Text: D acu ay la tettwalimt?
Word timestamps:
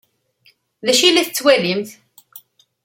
D 0.85 0.87
acu 0.91 1.03
ay 1.05 1.11
la 1.13 1.27
tettwalimt? 1.27 1.89